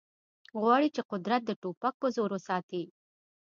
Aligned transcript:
غواړي 0.61 0.87
چې 0.95 1.01
قدرت 1.11 1.41
د 1.45 1.51
ټوپک 1.61 1.93
په 2.01 2.07
زور 2.15 2.29
وساتي 2.33 2.83